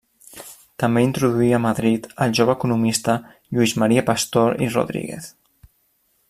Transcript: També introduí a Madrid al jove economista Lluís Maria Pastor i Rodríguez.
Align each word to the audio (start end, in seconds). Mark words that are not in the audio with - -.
També 0.83 1.03
introduí 1.07 1.49
a 1.57 1.59
Madrid 1.65 2.07
al 2.25 2.33
jove 2.39 2.55
economista 2.59 3.15
Lluís 3.57 3.77
Maria 3.85 4.07
Pastor 4.09 4.59
i 4.69 4.73
Rodríguez. 4.73 5.31